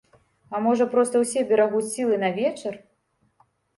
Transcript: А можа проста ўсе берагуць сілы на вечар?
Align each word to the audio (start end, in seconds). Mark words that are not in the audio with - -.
А 0.53 0.61
можа 0.67 0.87
проста 0.93 1.21
ўсе 1.23 1.39
берагуць 1.51 1.85
сілы 1.93 2.15
на 2.25 2.29
вечар? 2.39 2.73